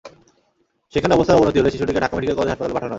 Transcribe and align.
সেখানে 0.93 1.13
অবস্থার 1.13 1.37
অবনতি 1.37 1.57
হলে 1.59 1.73
শিশুটিকে 1.73 2.03
ঢাকা 2.03 2.15
মেডিকেল 2.15 2.35
কলেজ 2.37 2.51
হাসপাতালে 2.51 2.75
পাঠানো 2.75 2.79
হয়। 2.79 2.89